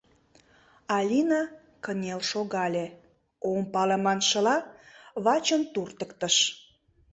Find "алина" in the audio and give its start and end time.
0.97-1.41